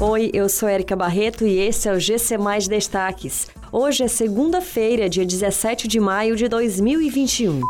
[0.00, 3.46] Oi, eu sou Erika Barreto e esse é o GC Mais Destaques.
[3.70, 7.60] Hoje é segunda-feira, dia 17 de maio de 2021.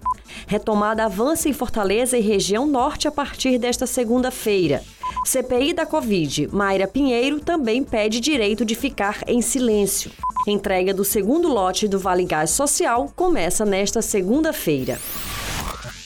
[0.46, 4.82] Retomada avança em Fortaleza e região norte a partir desta segunda-feira.
[5.24, 10.10] CPI da Covid, Mayra Pinheiro também pede direito de ficar em silêncio.
[10.48, 14.98] Entrega do segundo lote do Vale Gás Social começa nesta segunda-feira.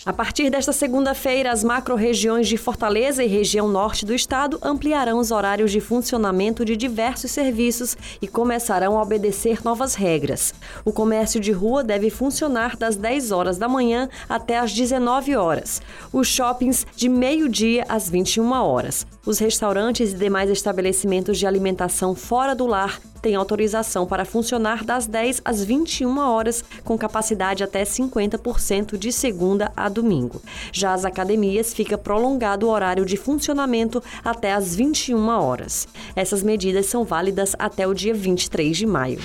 [0.09, 5.31] A partir desta segunda-feira, as macro-regiões de Fortaleza e região norte do estado ampliarão os
[5.31, 10.55] horários de funcionamento de diversos serviços e começarão a obedecer novas regras.
[10.83, 15.83] O comércio de rua deve funcionar das 10 horas da manhã até as 19 horas.
[16.11, 19.07] Os shoppings de meio-dia às 21 horas.
[19.29, 25.07] Os restaurantes e demais estabelecimentos de alimentação fora do lar tem autorização para funcionar das
[25.07, 30.41] 10 às 21 horas, com capacidade até 50% de segunda a domingo.
[30.73, 35.87] Já as academias fica prolongado o horário de funcionamento até às 21 horas.
[36.17, 39.21] Essas medidas são válidas até o dia 23 de maio.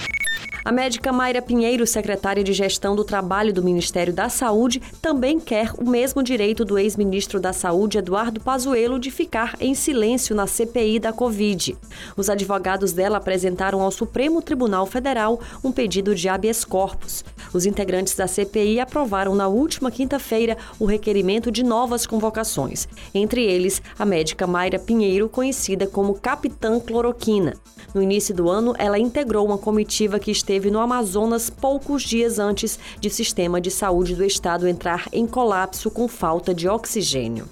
[0.66, 5.74] A médica Mayra Pinheiro, secretária de Gestão do Trabalho do Ministério da Saúde, também quer
[5.78, 9.93] o mesmo direito do ex-ministro da Saúde, Eduardo Pazuello, de ficar em silêncio
[10.34, 11.78] na CPI da Covid.
[12.18, 17.24] Os advogados dela apresentaram ao Supremo Tribunal Federal um pedido de habeas corpus.
[17.54, 23.84] Os integrantes da CPI aprovaram na última quinta-feira o requerimento de novas convocações, entre eles
[23.98, 27.54] a médica Mayra Pinheiro, conhecida como Capitã Cloroquina.
[27.94, 32.80] No início do ano, ela integrou uma comitiva que esteve no Amazonas poucos dias antes
[33.00, 37.48] de sistema de saúde do estado entrar em colapso com falta de oxigênio.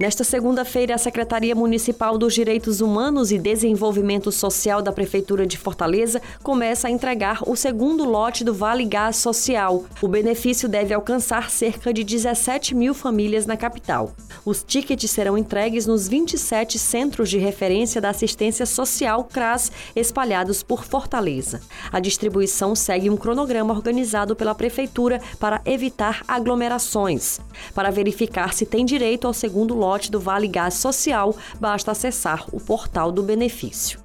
[0.00, 6.22] Nesta segunda-feira, a Secretaria Municipal dos Direitos Humanos e Desenvolvimento Social da Prefeitura de Fortaleza
[6.42, 9.84] começa a entregar o segundo lote do Vale Gás Social.
[10.00, 14.14] O benefício deve alcançar cerca de 17 mil famílias na capital.
[14.42, 20.82] Os tickets serão entregues nos 27 centros de referência da assistência social CRAS espalhados por
[20.82, 21.60] Fortaleza.
[21.92, 27.38] A distribuição segue um cronograma organizado pela Prefeitura para evitar aglomerações.
[27.74, 32.60] Para verificar se tem direito ao segundo lote, do Vale Gás Social, basta acessar o
[32.60, 33.98] portal do benefício.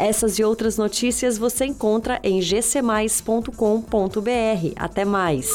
[0.00, 3.52] Essas e outras notícias você encontra em gcmais.com.br.
[4.76, 5.50] Até mais!